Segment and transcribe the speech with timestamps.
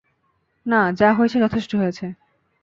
[0.65, 2.05] না, যা হয়েছে যথেষ্ট হয়েছে।